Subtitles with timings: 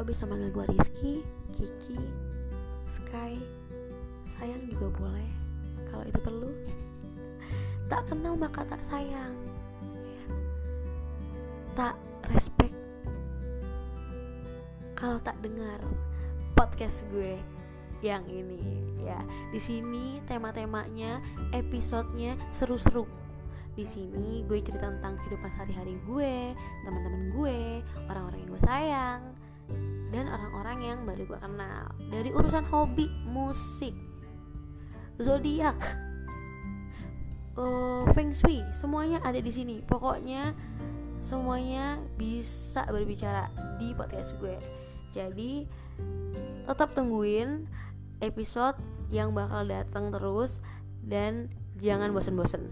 [0.00, 1.20] Lo bisa manggil gue Rizky,
[1.52, 2.00] Kiki,
[2.88, 3.36] Sky,
[4.32, 5.28] sayang juga boleh
[5.92, 6.48] kalau itu perlu.
[7.92, 9.36] Tak kenal maka tak sayang,
[9.84, 10.24] ya.
[11.76, 11.98] tak
[12.32, 12.72] respect
[14.96, 15.76] kalau tak dengar
[16.56, 17.36] podcast gue
[18.00, 19.20] yang ini ya.
[19.52, 21.20] Di sini tema-temanya
[21.52, 23.04] episodenya seru-seru.
[23.76, 26.56] Di sini gue cerita tentang kehidupan sehari-hari gue
[26.88, 27.58] teman-teman gue
[28.08, 29.39] orang-orang yang gue sayang
[30.10, 31.90] dan orang-orang yang baru gue kenal.
[32.10, 33.94] Dari urusan hobi musik
[35.20, 35.76] zodiak
[37.54, 39.82] uh, feng shui semuanya ada di sini.
[39.82, 40.54] Pokoknya
[41.20, 44.56] semuanya bisa berbicara di podcast gue.
[45.14, 45.66] Jadi
[46.66, 47.66] tetap tungguin
[48.22, 48.78] episode
[49.10, 50.62] yang bakal datang terus
[51.02, 51.50] dan
[51.80, 52.70] jangan bosen-bosen.